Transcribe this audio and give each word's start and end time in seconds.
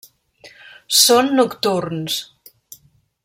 Són 1.01 1.29
nocturns. 1.41 2.19